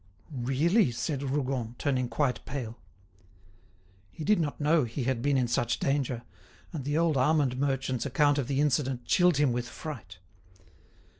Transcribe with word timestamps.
"Really?" 0.33 0.89
said 0.89 1.21
Rougon, 1.21 1.75
turning 1.77 2.09
quite 2.09 2.43
pale. 2.43 2.79
He 4.09 4.23
did 4.23 4.39
not 4.39 4.59
know 4.59 4.83
he 4.83 5.03
had 5.03 5.21
been 5.21 5.37
in 5.37 5.47
such 5.47 5.77
danger, 5.77 6.23
and 6.73 6.85
the 6.85 6.97
old 6.97 7.17
almond 7.17 7.55
merchant's 7.59 8.07
account 8.07 8.39
of 8.39 8.47
the 8.47 8.61
incident 8.61 9.05
chilled 9.05 9.37
him 9.37 9.51
with 9.51 9.69
fright. 9.69 10.17